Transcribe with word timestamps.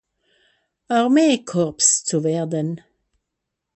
Armee-Korps 0.89 2.03
zu 2.05 2.23
werden. 2.23 2.81